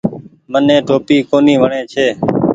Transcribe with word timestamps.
مني 0.51 0.77
ٽوپي 0.87 1.17
ڪونيٚ 1.29 1.61
وڻي 1.61 1.81
ڇي۔ 1.91 2.07